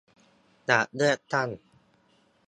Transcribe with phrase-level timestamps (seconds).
[0.67, 1.49] อยากเลือกตั้ง